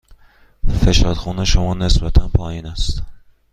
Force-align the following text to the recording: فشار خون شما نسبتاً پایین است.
فشار 0.69 1.13
خون 1.13 1.43
شما 1.45 1.73
نسبتاً 1.73 2.27
پایین 2.27 2.65
است. 2.65 3.01